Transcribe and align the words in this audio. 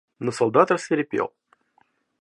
Но 0.19 0.31
солдат 0.31 0.71
рассвирепел. 0.71 1.31